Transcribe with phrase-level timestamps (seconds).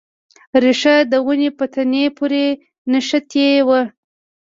[0.63, 2.45] ریښه د ونې په تنې پورې
[2.91, 3.81] نښتې وه.